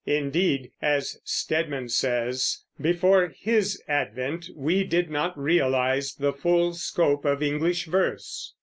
Indeed, 0.07 0.71
as 0.81 1.19
Stedman 1.23 1.89
says, 1.89 2.63
"before 2.81 3.33
his 3.39 3.79
advent 3.87 4.49
we 4.55 4.83
did 4.83 5.11
not 5.11 5.37
realize 5.37 6.15
the 6.15 6.33
full 6.33 6.73
scope 6.73 7.23
of 7.23 7.43
English 7.43 7.85
verse." 7.85 8.55